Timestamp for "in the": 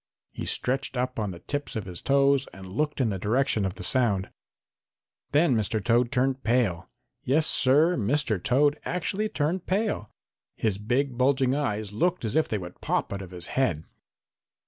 2.99-3.19